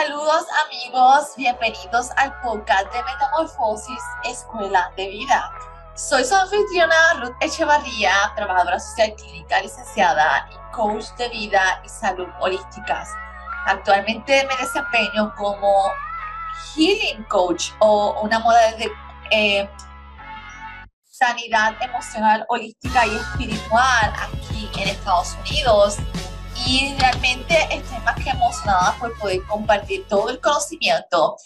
Saludos 0.00 0.46
amigos, 0.64 1.32
bienvenidos 1.36 2.10
al 2.16 2.32
podcast 2.40 2.86
de 2.92 3.02
Metamorfosis 3.02 3.98
Escuela 4.22 4.92
de 4.96 5.08
Vida. 5.08 5.50
Soy 5.96 6.24
su 6.24 6.36
anfitriona 6.36 7.14
Ruth 7.14 7.34
Echevarría, 7.40 8.12
trabajadora 8.36 8.78
social 8.78 9.12
clínica, 9.16 9.60
licenciada 9.60 10.48
y 10.52 10.72
coach 10.72 11.06
de 11.18 11.28
vida 11.30 11.82
y 11.84 11.88
salud 11.88 12.28
holísticas. 12.38 13.08
Actualmente 13.66 14.46
me 14.46 14.56
desempeño 14.64 15.34
como 15.36 15.90
healing 16.76 17.24
coach 17.24 17.72
o 17.80 18.20
una 18.22 18.38
moda 18.38 18.70
de 18.76 18.88
eh, 19.32 19.68
sanidad 21.10 21.74
emocional, 21.82 22.46
holística 22.48 23.04
y 23.04 23.16
espiritual 23.16 24.12
aquí 24.16 24.70
en 24.80 24.90
Estados 24.90 25.36
Unidos 25.40 25.96
y 26.66 26.94
realmente 26.98 27.54
estoy 27.70 27.98
más 28.04 28.22
que 28.22 28.30
emocionada 28.30 28.96
por 28.98 29.16
poder 29.18 29.42
compartir 29.46 30.06
todo 30.08 30.30
el 30.30 30.40
conocimiento 30.40 31.36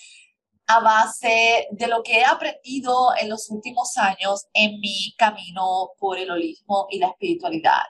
a 0.66 0.80
base 0.80 1.68
de 1.70 1.86
lo 1.86 2.02
que 2.02 2.20
he 2.20 2.24
aprendido 2.24 3.10
en 3.20 3.28
los 3.28 3.50
últimos 3.50 3.96
años 3.96 4.46
en 4.54 4.80
mi 4.80 5.14
camino 5.18 5.90
por 5.98 6.18
el 6.18 6.30
holismo 6.30 6.86
y 6.90 6.98
la 6.98 7.08
espiritualidad. 7.08 7.82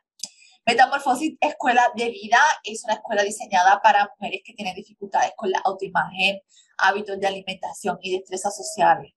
Metamorfosis 0.64 1.36
Escuela 1.40 1.90
de 1.96 2.10
Vida 2.10 2.40
es 2.64 2.84
una 2.84 2.94
escuela 2.94 3.22
diseñada 3.22 3.80
para 3.82 4.10
mujeres 4.18 4.42
que 4.44 4.54
tienen 4.54 4.74
dificultades 4.74 5.32
con 5.36 5.50
la 5.50 5.60
autoimagen, 5.64 6.40
hábitos 6.78 7.18
de 7.18 7.26
alimentación 7.26 7.98
y 8.00 8.16
destrezas 8.16 8.56
sociales. 8.56 9.12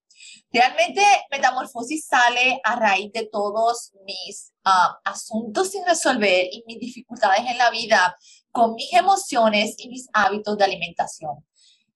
Realmente 0.51 1.01
Metamorfosis 1.31 2.07
sale 2.07 2.61
a 2.63 2.75
raíz 2.75 3.11
de 3.11 3.27
todos 3.31 3.91
mis 4.05 4.53
ah, 4.63 4.97
asuntos 5.03 5.71
sin 5.71 5.85
resolver 5.85 6.47
y 6.51 6.63
mis 6.65 6.79
dificultades 6.79 7.41
en 7.47 7.57
la 7.57 7.69
vida 7.69 8.15
con 8.51 8.73
mis 8.73 8.93
emociones 8.93 9.75
y 9.77 9.89
mis 9.89 10.07
hábitos 10.13 10.57
de 10.57 10.63
alimentación. 10.63 11.45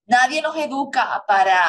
Nadie 0.06 0.42
nos 0.42 0.56
educa 0.58 1.24
para 1.28 1.62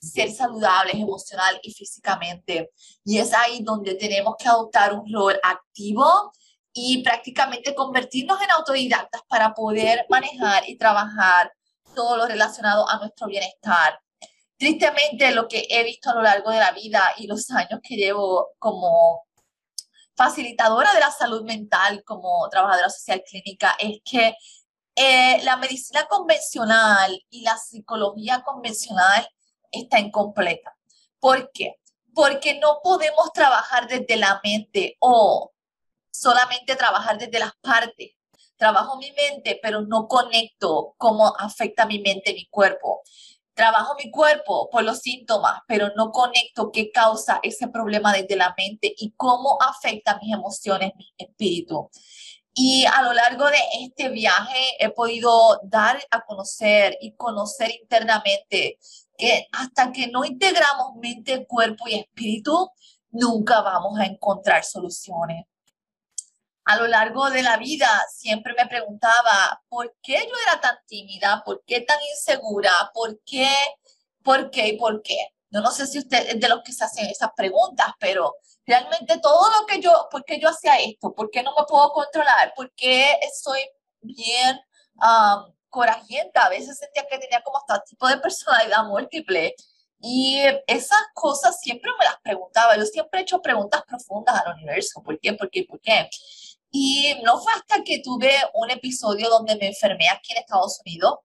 ser 0.00 0.30
saludables 0.30 0.94
emocional 0.94 1.58
y 1.62 1.72
físicamente. 1.72 2.70
Y 3.04 3.18
es 3.18 3.34
ahí 3.34 3.62
donde 3.62 3.94
tenemos 3.94 4.36
que 4.38 4.48
adoptar 4.48 4.92
un 4.92 5.12
rol 5.12 5.38
activo 5.42 6.32
y 6.72 7.02
prácticamente 7.02 7.74
convertirnos 7.74 8.40
en 8.42 8.50
autodidactas 8.50 9.22
para 9.28 9.54
poder 9.54 10.06
manejar 10.08 10.68
y 10.68 10.76
trabajar 10.76 11.52
todo 11.94 12.16
lo 12.16 12.26
relacionado 12.26 12.88
a 12.88 12.98
nuestro 12.98 13.26
bienestar 13.26 13.98
tristemente 14.58 15.30
lo 15.32 15.48
que 15.48 15.66
he 15.70 15.84
visto 15.84 16.10
a 16.10 16.14
lo 16.14 16.22
largo 16.22 16.50
de 16.50 16.58
la 16.58 16.72
vida 16.72 17.14
y 17.16 17.26
los 17.26 17.48
años 17.50 17.80
que 17.82 17.96
llevo 17.96 18.50
como 18.58 19.24
facilitadora 20.16 20.92
de 20.94 21.00
la 21.00 21.12
salud 21.12 21.44
mental, 21.44 22.02
como 22.04 22.48
trabajadora 22.50 22.90
social 22.90 23.22
clínica, 23.24 23.76
es 23.78 24.00
que 24.04 24.34
eh, 24.96 25.40
la 25.44 25.56
medicina 25.56 26.06
convencional 26.06 27.24
y 27.30 27.42
la 27.42 27.56
psicología 27.56 28.42
convencional 28.42 29.28
está 29.70 30.00
incompleta. 30.00 30.76
¿Por 31.20 31.52
qué? 31.52 31.76
Porque 32.12 32.58
no 32.58 32.80
podemos 32.82 33.32
trabajar 33.32 33.86
desde 33.86 34.16
la 34.16 34.40
mente 34.42 34.96
o 34.98 35.52
solamente 36.10 36.74
trabajar 36.74 37.16
desde 37.16 37.38
las 37.38 37.52
partes. 37.60 38.14
Trabajo 38.56 38.96
mi 38.96 39.12
mente, 39.12 39.60
pero 39.62 39.82
no 39.82 40.08
conecto 40.08 40.96
cómo 40.98 41.32
afecta 41.38 41.86
mi 41.86 42.00
mente, 42.00 42.34
mi 42.34 42.48
cuerpo. 42.48 43.02
Trabajo 43.58 43.96
mi 43.96 44.08
cuerpo 44.08 44.70
por 44.70 44.84
los 44.84 45.00
síntomas, 45.00 45.62
pero 45.66 45.90
no 45.96 46.12
conecto 46.12 46.70
qué 46.70 46.92
causa 46.92 47.40
ese 47.42 47.66
problema 47.66 48.12
desde 48.12 48.36
la 48.36 48.54
mente 48.56 48.94
y 48.96 49.14
cómo 49.16 49.58
afecta 49.60 50.16
mis 50.22 50.32
emociones, 50.32 50.92
mi 50.94 51.12
espíritu. 51.18 51.90
Y 52.54 52.84
a 52.86 53.02
lo 53.02 53.12
largo 53.12 53.46
de 53.46 53.58
este 53.80 54.10
viaje 54.10 54.60
he 54.78 54.90
podido 54.90 55.58
dar 55.64 56.00
a 56.12 56.24
conocer 56.24 56.98
y 57.00 57.16
conocer 57.16 57.72
internamente 57.82 58.78
que 59.16 59.48
hasta 59.50 59.90
que 59.90 60.06
no 60.06 60.24
integramos 60.24 60.94
mente, 60.94 61.44
cuerpo 61.44 61.88
y 61.88 61.96
espíritu, 61.96 62.70
nunca 63.10 63.60
vamos 63.62 63.98
a 63.98 64.04
encontrar 64.04 64.62
soluciones 64.62 65.46
a 66.68 66.76
lo 66.76 66.86
largo 66.86 67.30
de 67.30 67.42
la 67.42 67.56
vida 67.56 67.88
siempre 68.10 68.52
me 68.52 68.66
preguntaba 68.66 69.62
por 69.70 69.96
qué 70.02 70.16
yo 70.16 70.34
era 70.46 70.60
tan 70.60 70.76
tímida, 70.86 71.42
por 71.42 71.64
qué 71.64 71.80
tan 71.80 71.98
insegura, 72.10 72.70
por 72.92 73.18
qué, 73.24 73.48
por 74.22 74.50
qué 74.50 74.68
y 74.68 74.76
por 74.76 75.00
qué. 75.00 75.16
Yo 75.48 75.62
no 75.62 75.70
sé 75.70 75.86
si 75.86 75.98
usted 75.98 76.28
es 76.28 76.38
de 76.38 76.46
los 76.46 76.60
que 76.62 76.74
se 76.74 76.84
hacen 76.84 77.06
esas 77.06 77.30
preguntas, 77.34 77.86
pero 77.98 78.34
realmente 78.66 79.18
todo 79.18 79.50
lo 79.58 79.66
que 79.66 79.80
yo, 79.80 80.08
¿por 80.10 80.22
qué 80.26 80.38
yo 80.38 80.50
hacía 80.50 80.76
esto? 80.76 81.14
¿Por 81.14 81.30
qué 81.30 81.42
no 81.42 81.54
me 81.58 81.64
puedo 81.66 81.90
controlar? 81.90 82.52
¿Por 82.54 82.70
qué 82.74 83.18
soy 83.34 83.60
bien 84.02 84.60
um, 84.96 85.50
corajienta? 85.70 86.44
A 86.44 86.50
veces 86.50 86.76
sentía 86.76 87.06
que 87.08 87.16
tenía 87.16 87.42
como 87.42 87.62
este 87.66 87.80
tipo 87.88 88.06
de 88.08 88.18
personalidad 88.18 88.84
múltiple. 88.84 89.54
Y 90.00 90.42
esas 90.66 91.00
cosas 91.14 91.58
siempre 91.62 91.90
me 91.98 92.04
las 92.04 92.20
preguntaba. 92.22 92.76
Yo 92.76 92.84
siempre 92.84 93.20
he 93.20 93.22
hecho 93.22 93.40
preguntas 93.40 93.82
profundas 93.88 94.42
al 94.44 94.52
universo. 94.52 95.02
¿Por 95.02 95.18
qué? 95.18 95.32
¿Por 95.32 95.50
qué? 95.50 95.64
¿Por 95.64 95.80
qué? 95.80 96.10
Y 96.70 97.20
no 97.24 97.40
fue 97.40 97.52
hasta 97.54 97.82
que 97.82 98.00
tuve 98.02 98.32
un 98.54 98.70
episodio 98.70 99.30
donde 99.30 99.56
me 99.56 99.68
enfermé 99.68 100.08
aquí 100.08 100.32
en 100.32 100.38
Estados 100.38 100.80
Unidos 100.84 101.18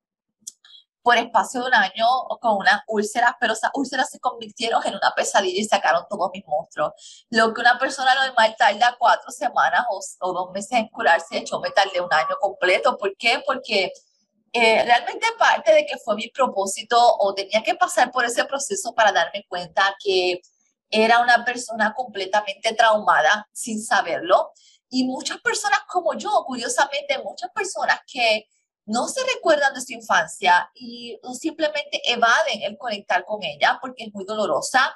por 1.04 1.18
espacio 1.18 1.62
de 1.62 1.68
un 1.68 1.74
año 1.74 2.08
con 2.40 2.56
unas 2.56 2.82
úlceras, 2.88 3.34
pero 3.40 3.54
esas 3.54 3.72
úlceras 3.74 4.10
se 4.10 4.20
convirtieron 4.20 4.82
en 4.86 4.96
una 4.96 5.12
pesadilla 5.16 5.60
y 5.60 5.66
sacaron 5.66 6.06
todos 6.10 6.32
mis 6.34 6.46
monstruos. 6.48 6.94
Lo 7.30 7.54
que 7.54 7.60
una 7.60 7.78
persona 7.78 8.16
normal 8.16 8.56
tarda 8.58 8.96
cuatro 8.98 9.30
semanas 9.30 9.86
o, 10.22 10.34
dos 10.34 10.52
meses 10.52 10.72
en 10.72 10.88
curarse, 10.88 11.44
yo 11.44 11.60
me 11.60 11.72
tardé 11.72 12.00
un 12.00 12.12
año 12.12 12.38
completo. 12.40 12.98
¿Por 12.98 13.16
qué? 13.18 13.44
Porque 13.46 13.92
eh, 14.54 14.84
realmente 14.86 15.28
parte 15.38 15.74
de 15.74 15.86
que 15.86 15.98
fue 15.98 16.16
mi 16.16 16.30
propósito 16.30 16.98
o 17.20 17.34
tenía 17.34 17.62
que 17.64 17.76
pasar 17.76 18.10
por 18.12 18.24
ese 18.24 18.46
proceso 18.46 18.96
para 18.96 19.12
darme 19.12 19.46
cuenta 19.50 19.96
que 20.02 20.42
era 20.90 21.20
una 21.20 21.44
persona 21.44 21.94
completamente 21.94 22.74
traumada 22.76 23.50
sin 23.52 23.84
saberlo 23.84 24.52
y 24.94 25.06
muchas 25.06 25.42
personas 25.42 25.80
como 25.90 26.14
yo, 26.14 26.30
curiosamente, 26.46 27.18
muchas 27.24 27.50
personas 27.50 28.00
que 28.06 28.48
no 28.86 29.08
se 29.08 29.22
recuerdan 29.34 29.74
de 29.74 29.82
su 29.82 29.94
infancia 29.94 30.70
y 30.76 31.20
simplemente 31.34 32.00
evaden 32.06 32.62
el 32.62 32.78
conectar 32.78 33.26
con 33.26 33.42
ella 33.42 33.80
porque 33.82 34.04
es 34.04 34.14
muy 34.14 34.24
dolorosa. 34.24 34.96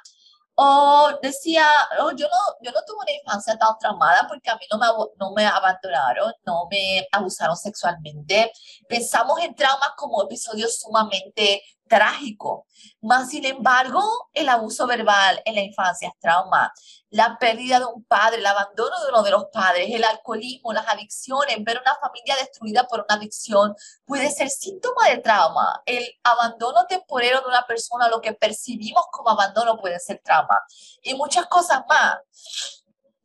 O 0.54 1.10
decía, 1.20 1.66
oh, 2.00 2.12
yo, 2.12 2.26
no, 2.28 2.38
yo 2.62 2.70
no 2.70 2.80
tuve 2.86 2.98
una 3.02 3.12
infancia 3.12 3.58
tan 3.58 3.76
traumada 3.78 4.26
porque 4.28 4.50
a 4.50 4.56
mí 4.56 4.66
no 4.70 4.78
me, 4.78 4.86
no 5.18 5.32
me 5.32 5.46
abandonaron, 5.46 6.32
no 6.46 6.68
me 6.70 7.06
abusaron 7.10 7.56
sexualmente. 7.56 8.52
Pensamos 8.88 9.40
en 9.40 9.54
traumas 9.56 9.90
como 9.96 10.22
episodios 10.22 10.78
sumamente 10.78 11.62
trágico. 11.88 12.66
Más 13.00 13.30
sin 13.30 13.44
embargo, 13.44 14.28
el 14.32 14.48
abuso 14.48 14.86
verbal 14.86 15.40
en 15.44 15.54
la 15.54 15.62
infancia 15.62 16.08
es 16.08 16.20
trauma. 16.20 16.72
La 17.10 17.38
pérdida 17.38 17.78
de 17.78 17.86
un 17.86 18.04
padre, 18.04 18.38
el 18.38 18.46
abandono 18.46 19.00
de 19.00 19.08
uno 19.08 19.22
de 19.22 19.30
los 19.30 19.46
padres, 19.46 19.88
el 19.90 20.04
alcoholismo, 20.04 20.72
las 20.72 20.86
adicciones, 20.86 21.56
ver 21.64 21.80
una 21.80 21.96
familia 21.96 22.36
destruida 22.36 22.86
por 22.86 23.00
una 23.00 23.16
adicción 23.16 23.74
puede 24.04 24.30
ser 24.30 24.50
síntoma 24.50 25.08
de 25.08 25.18
trauma. 25.18 25.82
El 25.86 26.06
abandono 26.22 26.86
temporero 26.86 27.40
de 27.40 27.48
una 27.48 27.66
persona, 27.66 28.08
lo 28.08 28.20
que 28.20 28.34
percibimos 28.34 29.04
como 29.10 29.30
abandono 29.30 29.78
puede 29.78 29.98
ser 29.98 30.20
trauma. 30.22 30.60
Y 31.02 31.14
muchas 31.14 31.46
cosas 31.46 31.82
más. 31.88 32.18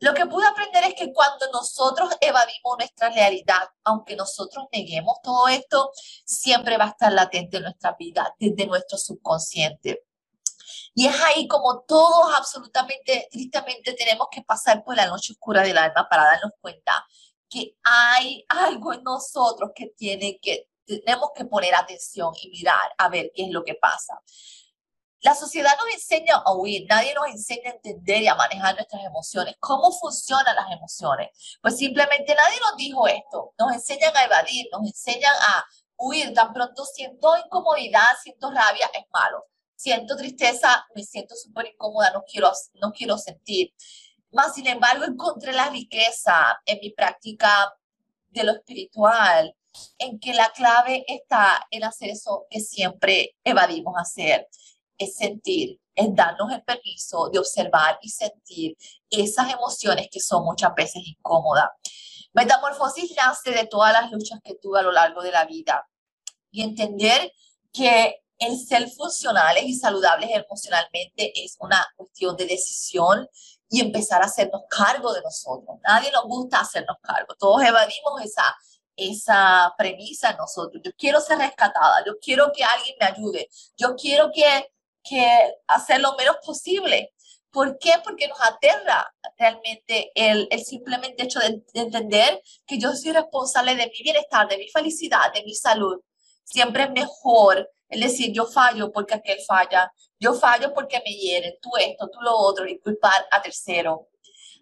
Lo 0.04 0.14
que 0.14 0.26
pude 0.26 0.46
aprender 0.46 0.84
es 0.84 0.96
que 0.96 1.14
cuando 1.14 1.50
nosotros 1.54 2.10
evadimos 2.20 2.76
nuestra 2.78 3.10
realidad, 3.10 3.70
aunque 3.86 4.18
nosotros 4.18 4.66
neguemos 4.70 5.16
todo 5.24 5.48
esto, 5.48 5.92
siempre 6.26 6.76
va 6.76 6.84
a 6.84 6.90
estar 6.90 7.14
latente 7.14 7.56
en 7.56 7.64
nuestra 7.64 7.96
vida, 7.98 8.36
desde 8.38 8.68
nuestro 8.68 8.98
subconsciente. 8.98 10.04
Y 10.94 11.08
es 11.08 11.16
ahí 11.22 11.48
como 11.48 11.84
todos 11.88 12.36
absolutamente, 12.36 13.30
tristemente, 13.32 13.94
tenemos 13.94 14.28
que 14.30 14.42
pasar 14.42 14.84
por 14.84 14.98
la 14.98 15.08
noche 15.08 15.32
oscura 15.32 15.62
del 15.62 15.78
alma 15.78 16.06
para 16.10 16.26
darnos 16.26 16.52
cuenta 16.60 17.06
que 17.50 17.78
hay 17.82 18.44
algo 18.50 18.92
en 18.92 19.04
nosotros 19.04 19.72
que 19.74 19.94
tiene 19.96 20.38
que, 20.42 20.68
tenemos 20.86 21.30
que 21.34 21.46
poner 21.46 21.76
atención 21.76 22.34
y 22.42 22.50
mirar 22.50 22.94
a 22.98 23.08
ver 23.08 23.32
qué 23.34 23.46
es 23.46 23.52
lo 23.52 23.64
que 23.64 23.76
pasa. 23.76 24.22
La 25.24 25.36
sociedad 25.36 25.72
nos 25.78 25.94
enseña 25.94 26.36
a 26.36 26.54
huir, 26.54 26.86
nadie 26.90 27.14
nos 27.14 27.28
enseña 27.28 27.72
a 27.72 27.76
entender 27.76 28.24
y 28.24 28.28
a 28.28 28.36
manejar 28.36 28.76
nuestras 28.76 29.06
emociones. 29.06 29.56
¿Cómo 29.58 29.90
funcionan 29.94 30.54
las 30.54 30.70
emociones? 30.70 31.30
Pues 31.62 31.78
simplemente 31.78 32.36
nadie 32.36 32.60
nos 32.60 32.76
dijo 32.76 33.08
esto. 33.08 33.54
Nos 33.58 33.72
enseñan 33.72 34.16
a 34.18 34.26
evadir, 34.26 34.68
nos 34.74 34.86
enseñan 34.86 35.34
a 35.34 35.64
huir. 35.96 36.34
Tan 36.34 36.52
pronto 36.52 36.84
siento 36.84 37.38
incomodidad, 37.38 38.10
siento 38.22 38.52
rabia, 38.52 38.92
es 38.94 39.06
malo. 39.14 39.46
Siento 39.78 40.18
tristeza, 40.18 40.86
me 40.94 41.04
siento 41.04 41.36
súper 41.36 41.68
incómoda, 41.68 42.12
no 42.12 42.24
quiero, 42.30 42.52
no 42.82 42.92
quiero 42.92 43.18
sentir. 43.18 43.74
Más 44.34 44.54
sin 44.54 44.68
embargo, 44.68 45.06
encontré 45.06 45.54
la 45.54 45.70
riqueza 45.70 46.62
en 46.66 46.80
mi 46.82 46.90
práctica 46.90 47.74
de 48.28 48.44
lo 48.44 48.52
espiritual, 48.52 49.56
en 49.98 50.20
que 50.20 50.34
la 50.34 50.50
clave 50.50 51.06
está 51.08 51.66
en 51.72 51.86
hacer 51.86 52.10
eso 52.10 52.46
que 52.50 52.60
siempre 52.60 53.38
evadimos 53.46 53.94
hacer 53.98 54.50
es 55.04 55.16
sentir, 55.16 55.80
es 55.96 56.16
darnos 56.16 56.52
el 56.52 56.64
permiso 56.64 57.30
de 57.30 57.40
observar 57.40 58.00
y 58.02 58.10
sentir 58.10 58.76
esas 59.10 59.52
emociones 59.54 60.08
que 60.12 60.20
son 60.20 60.44
muchas 60.44 60.74
veces 60.76 61.02
incómodas. 61.06 61.70
Metamorfosis 62.34 63.14
nace 63.16 63.52
de 63.52 63.68
todas 63.68 63.94
las 63.94 64.12
luchas 64.12 64.40
que 64.44 64.56
tuve 64.56 64.80
a 64.80 64.84
lo 64.84 64.92
largo 64.92 65.22
de 65.22 65.32
la 65.32 65.46
vida 65.46 65.88
y 66.52 66.64
entender 66.64 67.32
que 67.72 68.24
el 68.40 68.58
ser 68.58 68.90
funcionales 68.90 69.64
y 69.64 69.76
saludables 69.76 70.30
emocionalmente 70.32 71.32
es 71.44 71.56
una 71.60 71.86
cuestión 71.96 72.36
de 72.36 72.46
decisión 72.46 73.28
y 73.70 73.82
empezar 73.82 74.22
a 74.22 74.26
hacernos 74.26 74.64
cargo 74.70 75.14
de 75.14 75.22
nosotros. 75.22 75.78
Nadie 75.88 76.12
nos 76.12 76.26
gusta 76.26 76.60
hacernos 76.60 76.98
cargo. 77.02 77.34
Todos 77.36 77.64
evadimos 77.64 78.22
esa, 78.24 78.56
esa 78.96 79.74
premisa 79.78 80.32
en 80.32 80.38
nosotros. 80.38 80.82
Yo 80.84 80.92
quiero 80.98 81.20
ser 81.22 81.40
rescatada, 81.40 82.04
yo 82.06 82.14
quiero 82.22 82.52
que 82.56 82.64
alguien 82.64 82.96
me 83.00 83.06
ayude, 83.06 83.50
yo 83.78 83.96
quiero 83.96 84.32
que, 84.32 84.73
que 85.04 85.54
hacer 85.68 86.02
lo 86.02 86.16
menos 86.16 86.38
posible. 86.46 87.14
¿Por 87.52 87.78
qué? 87.78 87.94
Porque 88.04 88.28
nos 88.28 88.42
aterra 88.42 89.14
realmente 89.38 90.12
el, 90.16 90.48
el 90.50 90.64
simplemente 90.64 91.24
hecho 91.24 91.40
de, 91.40 91.64
de 91.74 91.82
entender 91.82 92.42
que 92.66 92.80
yo 92.80 92.92
soy 92.94 93.12
responsable 93.12 93.76
de 93.76 93.88
mi 93.88 94.04
bienestar, 94.04 94.48
de 94.48 94.58
mi 94.58 94.68
felicidad, 94.70 95.32
de 95.34 95.44
mi 95.44 95.54
salud. 95.54 96.02
Siempre 96.44 96.84
es 96.84 96.92
mejor 96.92 97.70
es 97.94 98.02
decir, 98.02 98.34
yo 98.34 98.46
fallo 98.46 98.92
porque 98.92 99.14
aquel 99.14 99.40
falla, 99.42 99.92
yo 100.20 100.34
fallo 100.34 100.74
porque 100.74 101.02
me 101.06 101.14
hieren, 101.14 101.54
tú 101.62 101.70
esto, 101.80 102.10
tú 102.10 102.20
lo 102.22 102.36
otro, 102.36 102.68
y 102.68 102.80
culpar 102.80 103.28
a 103.30 103.42
tercero. 103.42 104.08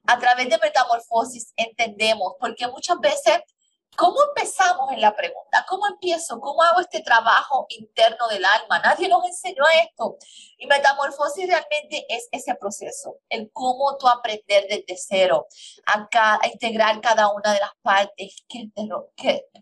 A 0.05 0.19
través 0.19 0.49
de 0.49 0.57
metamorfosis 0.57 1.53
entendemos, 1.55 2.33
porque 2.39 2.67
muchas 2.67 2.99
veces 2.99 3.39
¿Cómo 3.97 4.17
empezamos 4.29 4.91
en 4.93 5.01
la 5.01 5.15
pregunta? 5.15 5.65
¿Cómo 5.67 5.85
empiezo? 5.87 6.39
¿Cómo 6.39 6.63
hago 6.63 6.79
este 6.79 7.01
trabajo 7.01 7.65
interno 7.69 8.27
del 8.29 8.43
alma? 8.45 8.79
Nadie 8.79 9.09
nos 9.09 9.25
enseñó 9.25 9.63
esto. 9.83 10.17
Y 10.57 10.65
metamorfosis 10.65 11.45
realmente 11.45 12.05
es 12.09 12.27
ese 12.31 12.55
proceso, 12.55 13.17
el 13.29 13.51
cómo 13.51 13.97
tú 13.97 14.07
aprender 14.07 14.65
desde 14.69 14.97
cero 14.97 15.45
a, 15.85 16.07
a 16.13 16.47
integrar 16.47 16.99
cada 17.01 17.31
una 17.31 17.53
de 17.53 17.59
las 17.59 17.71
partes 17.81 18.43
que, 18.47 18.71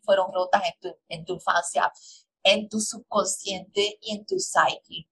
fueron 0.04 0.32
rotas 0.32 0.64
en 0.66 0.80
tu, 0.80 0.98
en 1.10 1.26
tu 1.26 1.34
infancia, 1.34 1.92
en 2.44 2.70
tu 2.70 2.80
subconsciente 2.80 3.98
y 4.02 4.16
en 4.16 4.26
tu 4.26 4.40
psyche. 4.40 5.08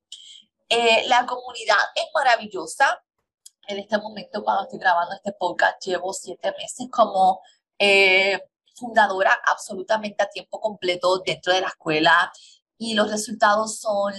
Eh, 0.70 1.08
la 1.08 1.26
comunidad 1.26 1.78
es 1.96 2.06
maravillosa. 2.14 3.04
En 3.68 3.80
este 3.80 3.98
momento, 3.98 4.44
cuando 4.44 4.64
estoy 4.64 4.80
grabando 4.80 5.16
este 5.16 5.34
podcast, 5.34 5.84
llevo 5.84 6.14
siete 6.14 6.54
meses 6.58 6.88
como... 6.92 7.42
Eh, 7.80 8.40
fundadora 8.78 9.38
absolutamente 9.46 10.24
a 10.24 10.30
tiempo 10.30 10.60
completo 10.60 11.20
dentro 11.26 11.52
de 11.54 11.62
la 11.62 11.68
escuela 11.68 12.32
y 12.78 12.94
los 12.94 13.10
resultados 13.10 13.80
son 13.80 14.14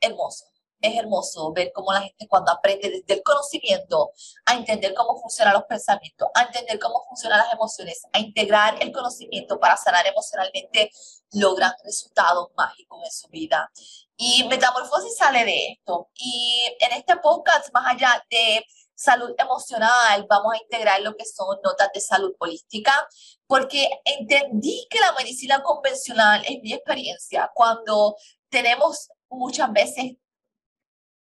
hermosos. 0.00 0.48
Es 0.80 0.98
hermoso 0.98 1.50
ver 1.52 1.72
cómo 1.74 1.94
la 1.94 2.02
gente 2.02 2.28
cuando 2.28 2.52
aprende 2.52 2.90
desde 2.90 3.14
el 3.14 3.22
conocimiento 3.22 4.12
a 4.44 4.54
entender 4.54 4.92
cómo 4.92 5.18
funcionan 5.18 5.54
los 5.54 5.62
pensamientos, 5.64 6.28
a 6.34 6.42
entender 6.42 6.78
cómo 6.78 7.02
funcionan 7.08 7.38
las 7.38 7.54
emociones, 7.54 8.02
a 8.12 8.18
integrar 8.18 8.76
el 8.82 8.92
conocimiento 8.92 9.58
para 9.58 9.78
sanar 9.78 10.06
emocionalmente, 10.06 10.90
logran 11.32 11.72
resultados 11.84 12.48
mágicos 12.54 13.00
en 13.02 13.10
su 13.10 13.28
vida. 13.28 13.70
Y 14.16 14.46
Metamorfosis 14.48 15.16
sale 15.16 15.44
de 15.46 15.72
esto. 15.72 16.10
Y 16.16 16.60
en 16.80 16.92
este 16.92 17.16
podcast, 17.16 17.72
más 17.72 17.94
allá 17.94 18.22
de 18.30 18.66
salud 18.94 19.34
emocional, 19.38 20.26
vamos 20.28 20.54
a 20.54 20.62
integrar 20.62 21.00
lo 21.00 21.16
que 21.16 21.24
son 21.24 21.58
notas 21.64 21.88
de 21.92 22.00
salud 22.00 22.34
holística, 22.38 23.08
porque 23.54 23.88
entendí 24.04 24.84
que 24.90 24.98
la 24.98 25.12
medicina 25.12 25.62
convencional, 25.62 26.42
es 26.44 26.60
mi 26.60 26.72
experiencia, 26.72 27.52
cuando 27.54 28.16
tenemos 28.48 29.12
muchas 29.28 29.72
veces 29.72 30.16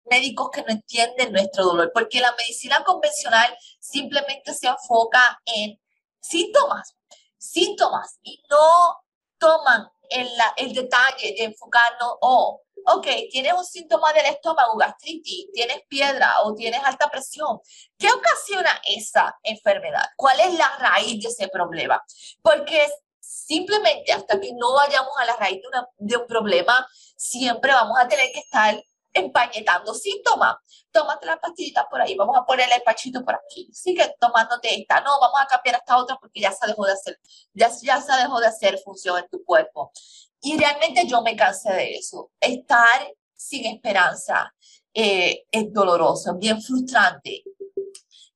médicos 0.05 0.49
que 0.49 0.61
no 0.61 0.69
entienden 0.69 1.33
nuestro 1.33 1.65
dolor, 1.65 1.91
porque 1.93 2.21
la 2.21 2.33
medicina 2.37 2.85
convencional 2.85 3.53
simplemente 3.81 4.53
se 4.53 4.67
enfoca 4.67 5.41
en 5.43 5.77
síntomas, 6.21 6.95
síntomas, 7.37 8.17
y 8.23 8.41
no 8.49 9.03
toman 9.37 9.89
el, 10.09 10.29
el 10.55 10.73
detalle 10.73 11.35
de 11.37 11.43
enfocarnos, 11.43 12.15
oh, 12.21 12.61
ok, 12.85 13.07
tienes 13.29 13.53
un 13.53 13.65
síntoma 13.65 14.13
del 14.13 14.25
estómago, 14.25 14.77
gastritis, 14.77 15.51
tienes 15.53 15.81
piedra 15.87 16.41
o 16.43 16.53
tienes 16.53 16.83
alta 16.83 17.09
presión. 17.09 17.59
¿Qué 17.97 18.07
ocasiona 18.09 18.81
esa 18.85 19.35
enfermedad? 19.43 20.03
¿Cuál 20.15 20.39
es 20.39 20.53
la 20.53 20.77
raíz 20.77 21.21
de 21.23 21.29
ese 21.29 21.47
problema? 21.47 22.03
Porque 22.41 22.87
simplemente 23.19 24.11
hasta 24.11 24.39
que 24.39 24.51
no 24.53 24.73
vayamos 24.73 25.13
a 25.17 25.25
la 25.25 25.35
raíz 25.35 25.61
de, 25.61 25.79
de 25.97 26.17
un 26.17 26.27
problema, 26.27 26.87
siempre 27.15 27.71
vamos 27.71 27.97
a 27.99 28.07
tener 28.07 28.31
que 28.31 28.39
estar 28.39 28.81
empañetando 29.13 29.93
síntomas. 29.93 30.55
Tómate 30.91 31.25
la 31.25 31.39
pastillita 31.39 31.87
por 31.89 32.01
ahí, 32.01 32.15
vamos 32.15 32.37
a 32.37 32.45
ponerle 32.45 32.75
el 32.75 32.83
pachito 32.83 33.23
por 33.23 33.35
aquí. 33.35 33.69
Sigue 33.73 34.15
tomándote 34.19 34.79
esta. 34.79 35.01
No, 35.01 35.19
vamos 35.19 35.39
a 35.41 35.47
cambiar 35.47 35.77
esta 35.77 35.97
otra 35.97 36.17
porque 36.19 36.41
ya 36.41 36.51
se 36.51 36.67
dejó 36.67 36.85
de 36.85 36.93
hacer, 36.93 37.19
ya, 37.53 37.69
ya 37.81 38.01
se 38.01 38.13
dejó 38.13 38.39
de 38.39 38.47
hacer 38.47 38.77
función 38.79 39.19
en 39.19 39.29
tu 39.29 39.43
cuerpo. 39.43 39.91
Y 40.41 40.57
realmente 40.57 41.05
yo 41.07 41.21
me 41.21 41.35
cansé 41.35 41.71
de 41.71 41.95
eso. 41.95 42.31
Estar 42.39 43.13
sin 43.35 43.65
esperanza 43.65 44.53
eh, 44.93 45.45
es 45.51 45.71
doloroso, 45.71 46.35
bien 46.37 46.61
frustrante. 46.61 47.43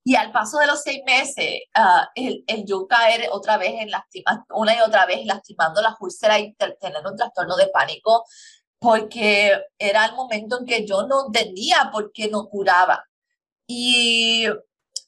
Y 0.08 0.14
al 0.14 0.30
paso 0.30 0.58
de 0.58 0.68
los 0.68 0.82
seis 0.82 1.00
meses, 1.04 1.62
uh, 1.76 2.06
el, 2.14 2.44
el, 2.46 2.64
yo 2.64 2.86
caer 2.86 3.28
otra 3.32 3.56
vez 3.56 3.72
en 3.80 3.90
lastimar, 3.90 4.44
una 4.50 4.76
y 4.76 4.80
otra 4.80 5.04
vez 5.04 5.26
lastimando 5.26 5.82
las 5.82 5.94
úlceras 5.98 6.38
y 6.38 6.54
tener 6.54 7.04
un 7.04 7.16
trastorno 7.16 7.56
de 7.56 7.66
pánico, 7.66 8.24
porque 8.86 9.50
era 9.80 10.06
el 10.06 10.14
momento 10.14 10.60
en 10.60 10.64
que 10.64 10.86
yo 10.86 11.08
no 11.08 11.26
entendía 11.26 11.90
por 11.92 12.12
qué 12.12 12.28
no 12.28 12.48
curaba. 12.48 13.04
Y 13.66 14.46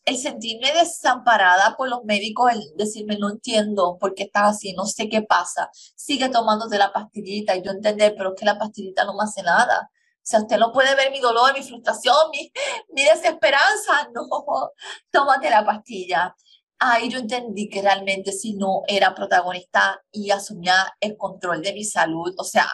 el 0.05 0.17
sentirme 0.19 0.73
desamparada 0.73 1.77
por 1.77 1.89
los 1.89 2.03
médicos, 2.05 2.51
el 2.51 2.61
decirme 2.77 3.17
no 3.19 3.31
entiendo 3.31 3.97
por 4.01 4.15
qué 4.17 4.25
estás 4.25 4.57
así, 4.57 4.73
no 4.73 4.85
sé 4.85 5.09
qué 5.09 5.23
pasa, 5.23 5.71
sigue 5.95 6.29
tomándote 6.29 6.77
la 6.77 6.93
pastillita 6.93 7.55
y 7.55 7.63
yo 7.63 7.71
entender, 7.71 8.15
pero 8.17 8.31
es 8.31 8.41
que 8.41 8.47
la 8.47 8.59
pastillita 8.59 9.05
no 9.05 9.15
me 9.15 9.23
hace 9.23 9.45
nada. 9.45 9.89
O 9.93 10.21
sea, 10.25 10.41
usted 10.41 10.59
no 10.59 10.73
puede 10.73 10.97
ver 10.97 11.13
mi 11.13 11.21
dolor, 11.21 11.55
mi 11.55 11.63
frustración, 11.63 12.17
mi, 12.33 12.51
mi 12.95 13.05
desesperanza. 13.05 14.09
No, 14.13 14.73
tómate 15.13 15.51
la 15.51 15.65
pastilla. 15.65 16.35
Ahí 16.81 17.09
yo 17.11 17.21
entendí 17.21 17.69
que 17.69 17.83
realmente 17.83 18.33
si 18.33 18.55
no 18.55 18.83
era 18.89 19.15
protagonista 19.15 20.03
y 20.11 20.31
asumía 20.31 20.97
el 21.01 21.17
control 21.17 21.63
de 21.63 21.73
mi 21.75 21.85
salud, 21.85 22.35
o 22.39 22.45
sea, 22.45 22.69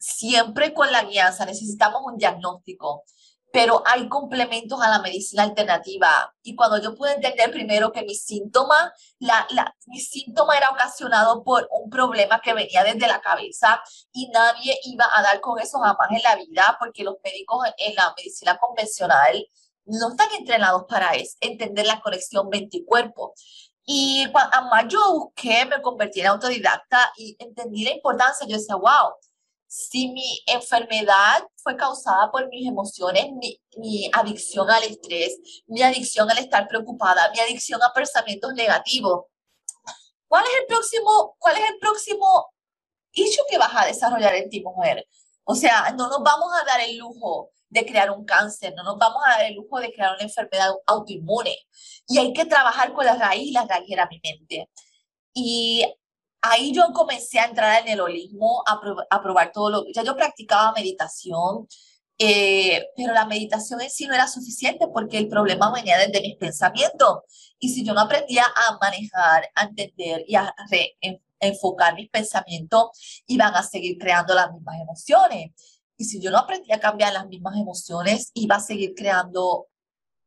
siempre 0.00 0.74
con 0.74 0.90
la 0.90 1.04
guianza 1.04 1.44
necesitamos 1.44 2.02
un 2.04 2.16
diagnóstico 2.16 3.04
pero 3.52 3.82
hay 3.84 4.08
complementos 4.08 4.80
a 4.80 4.88
la 4.88 5.00
medicina 5.00 5.42
alternativa. 5.42 6.34
Y 6.42 6.54
cuando 6.54 6.80
yo 6.80 6.94
pude 6.94 7.14
entender 7.14 7.50
primero 7.50 7.92
que 7.92 8.02
mi 8.02 8.14
síntoma, 8.14 8.92
la, 9.18 9.46
la, 9.50 9.74
mi 9.86 10.00
era 10.56 10.70
ocasionado 10.70 11.42
por 11.42 11.68
un 11.70 11.90
problema 11.90 12.40
que 12.40 12.54
venía 12.54 12.84
desde 12.84 13.08
la 13.08 13.20
cabeza 13.20 13.82
y 14.12 14.28
nadie 14.28 14.78
iba 14.84 15.06
a 15.12 15.22
dar 15.22 15.40
con 15.40 15.58
eso 15.58 15.78
jamás 15.80 16.10
en 16.10 16.22
la 16.22 16.36
vida, 16.36 16.76
porque 16.78 17.02
los 17.02 17.16
médicos 17.24 17.66
en 17.78 17.94
la 17.94 18.14
medicina 18.16 18.56
convencional 18.58 19.46
no 19.84 20.10
están 20.10 20.28
entrenados 20.38 20.84
para 20.88 21.12
eso, 21.14 21.36
entender 21.40 21.86
la 21.86 22.00
conexión 22.00 22.48
mente-cuerpo. 22.48 23.34
Y 23.84 24.28
cuando 24.30 24.62
más 24.70 24.84
yo 24.88 25.00
busqué, 25.12 25.66
me 25.66 25.82
convertí 25.82 26.20
en 26.20 26.28
autodidacta 26.28 27.12
y 27.16 27.34
entendí 27.40 27.82
la 27.82 27.94
importancia. 27.94 28.46
Yo 28.46 28.56
decía, 28.56 28.76
wow, 28.76 29.14
si 29.72 30.08
mi 30.08 30.42
enfermedad 30.46 31.46
fue 31.62 31.76
causada 31.76 32.28
por 32.32 32.48
mis 32.48 32.66
emociones, 32.66 33.26
mi, 33.34 33.56
mi, 33.76 34.10
adicción 34.12 34.68
al 34.68 34.82
estrés, 34.82 35.38
mi 35.68 35.80
adicción 35.80 36.28
al 36.28 36.38
estar 36.38 36.66
preocupada, 36.66 37.30
mi 37.30 37.38
adicción 37.38 37.80
a 37.80 37.92
pensamientos 37.92 38.52
negativos, 38.54 39.26
¿cuál 40.26 40.44
es 40.44 40.50
el 40.60 40.66
próximo, 40.66 41.36
cuál 41.38 41.56
es 41.56 41.70
el 41.70 41.78
próximo 41.78 42.52
issue 43.12 43.44
que 43.48 43.58
vas 43.58 43.70
a 43.72 43.86
desarrollar 43.86 44.34
en 44.34 44.50
ti, 44.50 44.60
mujer? 44.60 45.06
O 45.44 45.54
sea, 45.54 45.94
no 45.96 46.08
nos 46.08 46.20
vamos 46.20 46.50
a 46.60 46.64
dar 46.64 46.80
el 46.80 46.96
lujo 46.96 47.52
de 47.68 47.86
crear 47.86 48.10
un 48.10 48.24
cáncer, 48.24 48.74
no 48.74 48.82
nos 48.82 48.98
vamos 48.98 49.22
a 49.24 49.38
dar 49.38 49.44
el 49.44 49.54
lujo 49.54 49.78
de 49.78 49.92
crear 49.92 50.14
una 50.14 50.24
enfermedad 50.24 50.72
autoinmune. 50.84 51.56
Y 52.08 52.18
hay 52.18 52.32
que 52.32 52.44
trabajar 52.44 52.92
con 52.92 53.06
la 53.06 53.14
raíz, 53.14 53.52
la 53.52 53.66
raíz 53.66 53.88
era 53.88 54.08
mi 54.08 54.20
mente. 54.20 54.68
Y 55.32 55.84
ahí 56.42 56.72
yo 56.72 56.92
comencé 56.92 57.38
a 57.38 57.46
entrar 57.46 57.82
en 57.82 57.92
el 57.92 58.00
holismo, 58.00 58.62
a, 58.66 59.22
probar 59.22 59.52
todo 59.52 59.70
lo 59.70 59.84
ya 59.92 60.02
yo 60.02 60.16
practicaba 60.16 60.72
meditación, 60.72 61.68
eh, 62.18 62.86
pero 62.96 63.14
la 63.14 63.26
meditación 63.26 63.80
en 63.80 63.90
sí 63.90 64.06
no 64.06 64.14
era 64.14 64.28
suficiente 64.28 64.86
porque 64.92 65.18
el 65.18 65.28
problema 65.28 65.72
venía 65.72 65.98
desde 65.98 66.20
mis 66.20 66.36
pensamientos. 66.36 67.20
Y 67.58 67.70
si 67.70 67.84
yo 67.84 67.94
no 67.94 68.00
aprendía 68.02 68.44
a 68.44 68.78
manejar, 68.80 69.50
a 69.54 69.64
entender 69.64 70.24
y 70.26 70.34
a 70.34 70.54
enfocar 71.40 71.94
mis 71.94 72.10
pensamientos, 72.10 73.22
iban 73.26 73.54
a 73.54 73.62
seguir 73.62 73.98
creando 73.98 74.34
las 74.34 74.52
mismas 74.52 74.80
emociones. 74.80 75.52
Y 75.96 76.04
si 76.04 76.20
yo 76.20 76.30
no 76.30 76.38
aprendía 76.38 76.76
a 76.76 76.80
cambiar 76.80 77.12
las 77.12 77.26
mismas 77.28 77.56
emociones, 77.56 78.30
iba 78.34 78.56
a 78.56 78.60
seguir 78.60 78.94
creando 78.94 79.66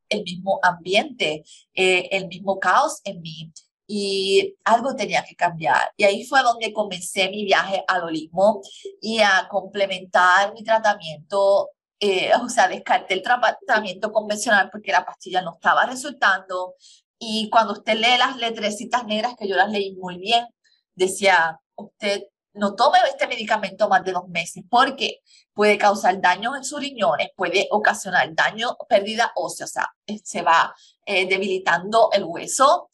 el 0.10 0.24
mismo 0.24 0.60
ambiente, 0.62 1.44
eh, 1.74 2.10
el 2.12 2.28
mismo 2.28 2.60
caos 2.60 3.02
en 3.04 3.22
mí 3.22 3.52
y 3.88 4.56
algo 4.64 4.96
tenía 4.96 5.24
que 5.24 5.36
cambiar. 5.36 5.92
Y 5.98 6.04
ahí 6.04 6.24
fue 6.26 6.42
donde 6.42 6.74
comencé 6.74 7.30
mi 7.30 7.46
viaje 7.46 7.84
al 7.88 8.04
holismo 8.04 8.62
y 9.02 9.20
a 9.20 9.48
complementar 9.50 10.54
mi 10.54 10.64
tratamiento. 10.64 11.70
Eh, 12.00 12.32
o 12.42 12.50
sea, 12.50 12.68
descarté 12.68 13.14
el 13.14 13.24
tratamiento 13.24 14.12
convencional 14.12 14.70
porque 14.72 14.92
la 14.92 15.06
pastilla 15.06 15.42
no 15.42 15.54
estaba 15.56 15.86
resultando. 15.86 16.76
Y 17.20 17.50
cuando 17.50 17.74
usted 17.74 17.96
lee 17.96 18.18
las 18.18 18.38
letrecitas 18.38 19.06
negras, 19.06 19.36
que 19.38 19.48
yo 19.48 19.56
las 19.56 19.70
leí 19.70 19.96
muy 19.96 20.18
bien, 20.18 20.46
decía, 20.96 21.60
usted 21.76 22.24
no 22.54 22.76
tome 22.76 23.00
este 23.10 23.28
medicamento 23.28 23.90
más 23.90 24.04
de 24.04 24.12
dos 24.12 24.28
meses 24.28 24.64
porque 24.70 25.20
puede 25.54 25.78
causar 25.78 26.22
daños 26.22 26.56
en 26.56 26.64
sus 26.64 26.80
riñones, 26.80 27.30
puede 27.36 27.68
ocasionar 27.72 28.34
daño, 28.36 28.78
pérdida 28.88 29.32
ósea, 29.36 29.66
o 29.66 29.70
sea, 29.70 29.90
eh, 30.06 30.20
se 30.24 30.42
va 30.42 30.74
eh, 31.06 31.28
debilitando 31.28 32.10
el 32.14 32.24
hueso 32.26 32.90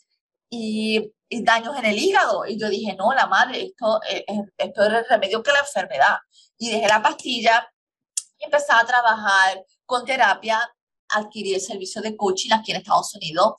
y, 0.49 1.11
daños 1.29 1.77
en 1.77 1.85
el 1.85 1.97
hígado. 1.97 2.45
Y 2.45 2.59
yo 2.59 2.69
dije, 2.69 2.95
no, 2.95 3.13
la 3.13 3.27
madre, 3.27 3.61
esto, 3.61 3.99
es, 4.09 4.23
esto 4.57 4.83
es 4.83 4.93
el 4.93 5.05
remedio 5.07 5.43
que 5.43 5.51
la 5.51 5.59
enfermedad. 5.59 6.17
Y 6.57 6.71
dejé 6.71 6.87
la 6.87 7.01
pastilla 7.01 7.67
y 8.39 8.45
empecé 8.45 8.73
a 8.73 8.85
trabajar 8.85 9.63
con 9.85 10.05
terapia, 10.05 10.59
adquirí 11.09 11.53
el 11.53 11.61
servicio 11.61 12.01
de 12.01 12.15
coaching 12.15 12.51
aquí 12.51 12.71
en 12.71 12.77
Estados 12.77 13.13
Unidos. 13.15 13.53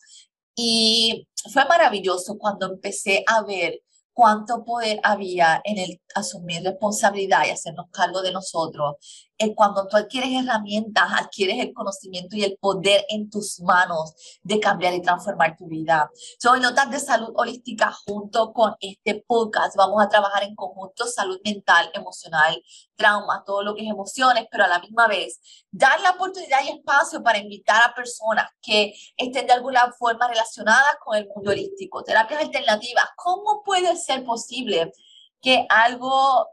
Y 0.54 1.28
fue 1.52 1.64
maravilloso 1.66 2.36
cuando 2.38 2.66
empecé 2.66 3.24
a 3.26 3.42
ver 3.42 3.80
cuánto 4.12 4.64
poder 4.64 5.00
había 5.02 5.60
en 5.64 5.78
el 5.78 6.00
asumir 6.14 6.62
responsabilidad 6.62 7.46
y 7.46 7.50
hacernos 7.50 7.86
cargo 7.90 8.20
de 8.22 8.32
nosotros. 8.32 8.96
En 9.40 9.54
cuando 9.54 9.88
tú 9.88 9.96
adquieres 9.96 10.30
herramientas, 10.32 11.04
adquieres 11.16 11.60
el 11.60 11.72
conocimiento 11.72 12.36
y 12.36 12.44
el 12.44 12.58
poder 12.60 13.06
en 13.08 13.30
tus 13.30 13.58
manos 13.60 14.14
de 14.42 14.60
cambiar 14.60 14.92
y 14.92 15.00
transformar 15.00 15.56
tu 15.56 15.66
vida. 15.66 16.10
Soy 16.38 16.60
Notas 16.60 16.90
de 16.90 17.00
Salud 17.00 17.32
Holística 17.34 17.90
junto 18.04 18.52
con 18.52 18.74
este 18.80 19.24
podcast. 19.26 19.76
Vamos 19.76 20.04
a 20.04 20.10
trabajar 20.10 20.42
en 20.42 20.54
conjunto 20.54 21.06
salud 21.06 21.40
mental, 21.42 21.90
emocional, 21.94 22.62
trauma, 22.96 23.42
todo 23.46 23.62
lo 23.62 23.74
que 23.74 23.82
es 23.82 23.90
emociones, 23.90 24.46
pero 24.50 24.64
a 24.64 24.68
la 24.68 24.78
misma 24.78 25.08
vez 25.08 25.40
dar 25.70 25.98
la 26.02 26.10
oportunidad 26.10 26.58
y 26.62 26.76
espacio 26.76 27.22
para 27.22 27.38
invitar 27.38 27.82
a 27.82 27.94
personas 27.94 28.46
que 28.60 28.92
estén 29.16 29.46
de 29.46 29.54
alguna 29.54 29.90
forma 29.98 30.28
relacionadas 30.28 30.96
con 31.02 31.16
el 31.16 31.26
mundo 31.34 31.52
holístico, 31.52 32.02
terapias 32.02 32.42
alternativas. 32.42 33.06
¿Cómo 33.16 33.62
puede 33.64 33.96
ser 33.96 34.22
posible 34.22 34.92
que 35.40 35.64
algo 35.70 36.46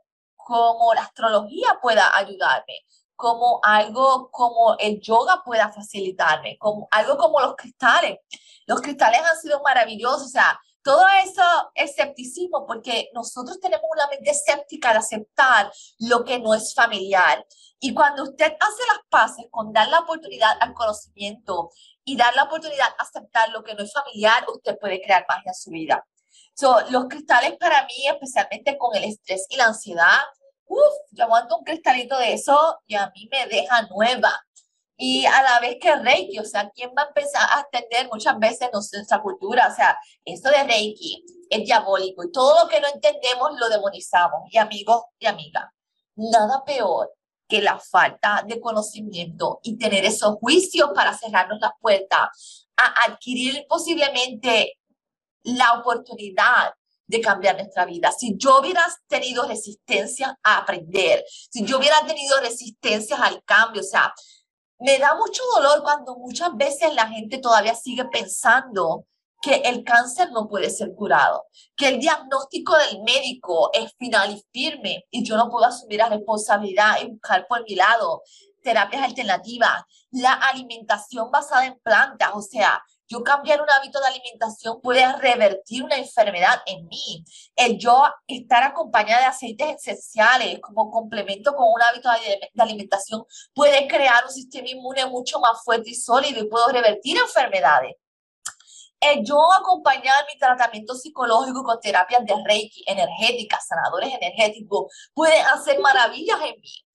como 0.47 0.93
la 0.93 1.01
astrología 1.01 1.77
pueda 1.81 2.15
ayudarme? 2.15 2.85
como 3.17 3.59
algo 3.63 4.29
como 4.31 4.75
el 4.77 5.01
yoga 5.01 5.41
pueda 5.43 5.73
facilitarme, 5.73 6.55
como 6.59 6.87
algo 6.91 7.17
como 7.17 7.41
los 7.41 7.55
cristales. 7.55 8.19
Los 8.67 8.79
cristales 8.79 9.19
han 9.19 9.41
sido 9.41 9.59
maravillosos, 9.63 10.27
o 10.27 10.29
sea, 10.29 10.59
todo 10.83 11.03
eso 11.23 11.41
es 11.73 11.89
escepticismo 11.89 12.65
porque 12.65 13.09
nosotros 13.13 13.59
tenemos 13.59 13.87
una 13.91 14.07
mente 14.07 14.29
escéptica 14.29 14.91
de 14.93 14.99
aceptar 14.99 15.71
lo 15.99 16.23
que 16.23 16.39
no 16.39 16.53
es 16.53 16.73
familiar. 16.75 17.45
Y 17.79 17.93
cuando 17.93 18.23
usted 18.23 18.45
hace 18.45 18.83
las 18.87 18.99
paces 19.09 19.47
con 19.49 19.73
dar 19.73 19.89
la 19.89 19.99
oportunidad 19.99 20.55
al 20.61 20.73
conocimiento 20.73 21.71
y 22.05 22.15
dar 22.15 22.35
la 22.35 22.43
oportunidad 22.43 22.87
a 22.97 23.03
aceptar 23.03 23.49
lo 23.49 23.63
que 23.63 23.73
no 23.73 23.83
es 23.83 23.91
familiar, 23.91 24.45
usted 24.47 24.77
puede 24.79 25.01
crear 25.01 25.25
magia 25.27 25.49
en 25.49 25.55
su 25.55 25.71
vida. 25.71 26.07
So, 26.59 26.75
los 26.89 27.05
cristales 27.07 27.55
para 27.59 27.85
mí, 27.85 28.07
especialmente 28.07 28.77
con 28.79 28.95
el 28.95 29.03
estrés 29.03 29.45
y 29.49 29.57
la 29.57 29.65
ansiedad, 29.65 30.21
uff, 30.65 30.93
yo 31.11 31.25
aguanto 31.25 31.57
un 31.57 31.63
cristalito 31.63 32.17
de 32.17 32.33
eso 32.33 32.79
y 32.87 32.95
a 32.95 33.11
mí 33.13 33.29
me 33.31 33.45
deja 33.45 33.83
nueva 33.83 34.33
y 34.97 35.27
a 35.27 35.43
la 35.43 35.59
vez 35.59 35.77
que 35.79 35.95
Reiki, 35.95 36.39
o 36.39 36.43
sea, 36.43 36.71
¿quién 36.71 36.89
va 36.97 37.03
a 37.03 37.07
empezar 37.09 37.47
a 37.51 37.67
entender 37.71 38.09
muchas 38.11 38.39
veces 38.39 38.69
nuestra 38.73 39.21
cultura? 39.21 39.67
O 39.71 39.75
sea, 39.75 39.95
esto 40.25 40.49
de 40.49 40.63
Reiki 40.63 41.23
es 41.51 41.63
diabólico 41.63 42.23
y 42.23 42.31
todo 42.31 42.63
lo 42.63 42.67
que 42.67 42.81
no 42.81 42.87
entendemos 42.87 43.51
lo 43.59 43.69
demonizamos. 43.69 44.51
Y 44.51 44.57
amigos 44.57 45.03
y 45.19 45.27
amigas, 45.27 45.65
nada 46.15 46.63
peor 46.65 47.13
que 47.47 47.61
la 47.61 47.77
falta 47.79 48.43
de 48.47 48.59
conocimiento 48.59 49.59
y 49.61 49.77
tener 49.77 50.03
esos 50.03 50.37
juicios 50.37 50.89
para 50.95 51.15
cerrarnos 51.15 51.59
la 51.61 51.75
puerta 51.79 52.31
a 52.77 53.03
adquirir 53.05 53.67
posiblemente 53.69 54.79
la 55.55 55.73
oportunidad 55.73 56.73
de 57.07 57.21
cambiar 57.21 57.55
nuestra 57.55 57.85
vida. 57.85 58.11
Si 58.11 58.35
yo 58.37 58.59
hubiera 58.59 58.85
tenido 59.07 59.47
resistencia 59.47 60.37
a 60.43 60.57
aprender, 60.57 61.23
si 61.27 61.63
yo 61.63 61.77
hubiera 61.77 62.05
tenido 62.05 62.39
resistencias 62.41 63.19
al 63.19 63.41
cambio, 63.43 63.81
o 63.81 63.85
sea, 63.85 64.13
me 64.79 64.99
da 64.99 65.15
mucho 65.15 65.41
dolor 65.55 65.81
cuando 65.83 66.17
muchas 66.17 66.55
veces 66.55 66.93
la 66.93 67.07
gente 67.07 67.39
todavía 67.39 67.75
sigue 67.75 68.05
pensando 68.05 69.05
que 69.41 69.55
el 69.55 69.83
cáncer 69.83 70.31
no 70.31 70.47
puede 70.47 70.69
ser 70.69 70.93
curado, 70.95 71.45
que 71.75 71.87
el 71.87 71.99
diagnóstico 71.99 72.75
del 72.75 73.01
médico 73.03 73.69
es 73.73 73.93
final 73.97 74.31
y 74.31 74.43
firme 74.51 75.05
y 75.11 75.23
yo 75.23 75.37
no 75.37 75.49
puedo 75.49 75.65
asumir 75.65 75.99
la 75.99 76.09
responsabilidad 76.09 76.97
y 77.01 77.11
buscar 77.11 77.47
por 77.47 77.63
mi 77.63 77.75
lado 77.75 78.23
terapias 78.63 79.03
alternativas, 79.03 79.83
la 80.11 80.33
alimentación 80.33 81.31
basada 81.31 81.67
en 81.67 81.79
plantas, 81.79 82.31
o 82.33 82.41
sea, 82.41 82.83
yo 83.07 83.23
cambiar 83.23 83.61
un 83.61 83.69
hábito 83.69 83.99
de 83.99 84.07
alimentación 84.07 84.81
puede 84.81 85.05
revertir 85.17 85.83
una 85.83 85.95
enfermedad 85.95 86.61
en 86.65 86.87
mí. 86.87 87.23
El 87.55 87.77
yo 87.77 88.03
estar 88.27 88.63
acompañada 88.63 89.21
de 89.21 89.27
aceites 89.27 89.75
esenciales 89.77 90.59
como 90.59 90.91
complemento 90.91 91.55
con 91.55 91.67
un 91.67 91.81
hábito 91.81 92.09
de, 92.11 92.61
alimentación 92.61 93.23
puede 93.53 93.87
crear 93.87 94.25
un 94.25 94.31
sistema 94.31 94.67
inmune 94.67 95.05
mucho 95.05 95.39
más 95.39 95.63
fuerte 95.63 95.91
y 95.91 95.95
sólido 95.95 96.41
y 96.41 96.49
puedo 96.49 96.67
revertir 96.67 97.17
enfermedades. 97.17 97.95
El 98.99 99.23
yo 99.23 99.39
acompañar 99.53 100.25
mi 100.25 100.39
tratamiento 100.39 100.95
psicológico 100.95 101.63
con 101.63 101.79
terapias 101.79 102.25
de 102.25 102.33
Reiki, 102.43 102.83
energéticas, 102.87 103.67
sanadores 103.67 104.11
energéticos, 104.13 104.91
puede 105.13 105.39
hacer 105.39 105.79
maravillas 105.79 106.39
en 106.41 106.59
mí. 106.59 106.85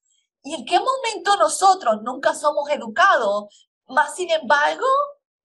¿Y 0.44 0.54
en 0.54 0.64
qué 0.64 0.78
momento 0.78 1.36
nosotros 1.36 2.02
nunca 2.02 2.34
somos 2.34 2.68
educados? 2.70 3.70
Más 3.86 4.16
sin 4.16 4.30
embargo, 4.30 4.86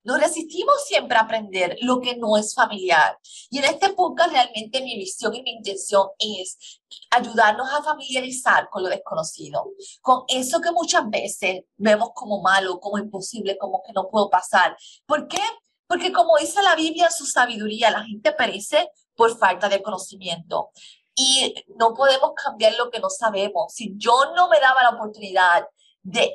nos 0.07 0.21
resistimos 0.21 0.73
siempre 0.85 1.17
a 1.17 1.21
aprender 1.21 1.77
lo 1.81 1.99
que 1.99 2.15
no 2.15 2.37
es 2.37 2.55
familiar. 2.55 3.19
Y 3.49 3.57
en 3.57 3.65
este 3.65 3.89
podcast 3.89 4.31
realmente 4.31 4.81
mi 4.81 4.95
visión 4.95 5.35
y 5.35 5.43
mi 5.43 5.51
intención 5.51 6.07
es 6.17 6.79
ayudarnos 7.11 7.67
a 7.73 7.83
familiarizar 7.83 8.69
con 8.69 8.83
lo 8.83 8.89
desconocido, 8.89 9.73
con 10.01 10.23
eso 10.29 10.61
que 10.61 10.71
muchas 10.71 11.09
veces 11.09 11.65
vemos 11.75 12.11
como 12.15 12.41
malo, 12.41 12.79
como 12.79 12.97
imposible, 12.97 13.57
como 13.57 13.83
que 13.85 13.91
no 13.91 14.07
puedo 14.07 14.29
pasar. 14.29 14.77
¿Por 15.05 15.27
qué? 15.27 15.41
Porque 15.87 16.13
como 16.13 16.37
dice 16.37 16.63
la 16.63 16.75
Biblia 16.75 17.11
su 17.11 17.25
sabiduría, 17.25 17.91
la 17.91 18.05
gente 18.05 18.31
perece 18.31 18.89
por 19.13 19.37
falta 19.37 19.67
de 19.67 19.83
conocimiento. 19.83 20.69
Y 21.15 21.53
no 21.77 21.93
podemos 21.93 22.31
cambiar 22.33 22.75
lo 22.77 22.89
que 22.89 23.01
no 23.01 23.09
sabemos. 23.09 23.73
Si 23.73 23.93
yo 23.97 24.33
no 24.37 24.47
me 24.47 24.61
daba 24.61 24.83
la 24.83 24.91
oportunidad 24.91 25.67
de, 26.01 26.33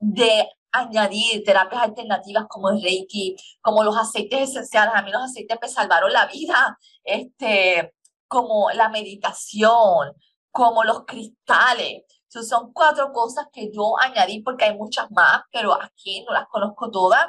de 0.00 0.48
añadir 0.72 1.44
terapias 1.44 1.82
alternativas 1.82 2.46
como 2.48 2.70
el 2.70 2.82
Reiki, 2.82 3.36
como 3.60 3.84
los 3.84 3.96
aceites 3.96 4.50
esenciales. 4.50 4.94
A 4.94 5.02
mí 5.02 5.10
los 5.10 5.22
aceites 5.22 5.58
me 5.60 5.68
salvaron 5.68 6.12
la 6.12 6.26
vida, 6.26 6.78
este, 7.04 7.94
como 8.26 8.70
la 8.72 8.88
meditación, 8.88 10.14
como 10.50 10.84
los 10.84 11.04
cristales. 11.04 12.04
son 12.28 12.72
cuatro 12.72 13.12
cosas 13.12 13.46
que 13.52 13.70
yo 13.72 13.98
añadí 13.98 14.42
porque 14.42 14.66
hay 14.66 14.76
muchas 14.76 15.10
más, 15.10 15.42
pero 15.50 15.72
aquí 15.80 16.24
no 16.26 16.32
las 16.32 16.46
conozco 16.48 16.90
todas. 16.90 17.26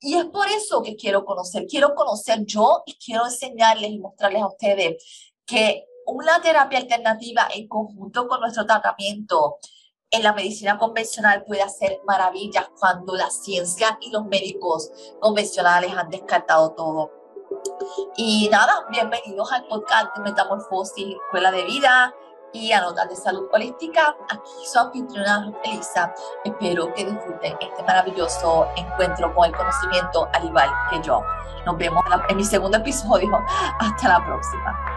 Y 0.00 0.14
es 0.14 0.26
por 0.26 0.46
eso 0.48 0.82
que 0.82 0.94
quiero 0.96 1.24
conocer, 1.24 1.66
quiero 1.66 1.94
conocer 1.94 2.44
yo 2.44 2.82
y 2.86 2.94
quiero 2.98 3.26
enseñarles 3.26 3.90
y 3.90 3.98
mostrarles 3.98 4.42
a 4.42 4.48
ustedes 4.48 5.32
que 5.46 5.86
una 6.06 6.40
terapia 6.40 6.78
alternativa 6.78 7.48
en 7.52 7.66
conjunto 7.66 8.28
con 8.28 8.40
nuestro 8.40 8.66
tratamiento 8.66 9.58
en 10.10 10.22
la 10.22 10.32
medicina 10.32 10.78
convencional 10.78 11.44
puede 11.44 11.62
hacer 11.62 12.00
maravillas 12.06 12.68
cuando 12.78 13.14
la 13.14 13.30
ciencia 13.30 13.98
y 14.00 14.10
los 14.10 14.24
médicos 14.26 14.90
convencionales 15.20 15.92
han 15.96 16.10
descartado 16.10 16.72
todo. 16.72 17.10
Y 18.16 18.48
nada, 18.50 18.86
bienvenidos 18.90 19.52
al 19.52 19.66
podcast 19.66 20.16
de 20.16 20.22
Metamorfosis, 20.22 21.16
Escuela 21.24 21.50
de 21.50 21.64
Vida 21.64 22.14
y 22.52 22.72
a 22.72 22.80
Notas 22.80 23.08
de 23.08 23.16
Salud 23.16 23.48
Holística. 23.52 24.16
Aquí 24.30 24.66
su 24.72 24.78
anfitriona 24.78 25.52
Elisa. 25.64 26.14
Espero 26.44 26.92
que 26.94 27.04
disfruten 27.04 27.56
este 27.60 27.82
maravilloso 27.82 28.68
encuentro 28.76 29.34
con 29.34 29.46
el 29.46 29.56
conocimiento 29.56 30.28
al 30.32 30.44
igual 30.44 30.70
que 30.90 31.02
yo. 31.02 31.20
Nos 31.64 31.76
vemos 31.76 32.04
en 32.28 32.36
mi 32.36 32.44
segundo 32.44 32.78
episodio. 32.78 33.30
Hasta 33.80 34.08
la 34.08 34.24
próxima. 34.24 34.95